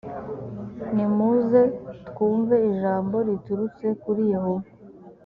[0.95, 1.61] nimuze
[2.07, 4.69] twumve ijambo riturutse kuri yehova